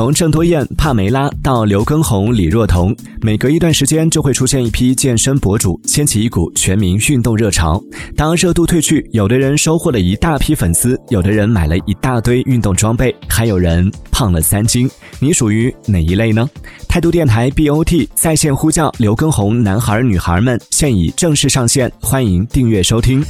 [0.00, 7.78] 从郑多燕、帕梅拉到刘畊宏、李若彤，每隔一段时间就会出现一批健身博主掀起一股全民运动热潮。
[8.16, 14.90] 当热度褪去，有的人收获了一大批粉丝，有的人买了一大堆运动装备，还有人胖了三斤。
[15.18, 16.48] 你属于哪一类呢？
[16.88, 23.22] 态度电台 bot 在线呼叫：刘畊宏、男孩、女孩们，现已正式上线，欢迎订阅收听。